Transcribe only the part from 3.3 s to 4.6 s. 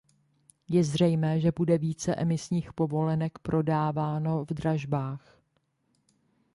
prodáváno v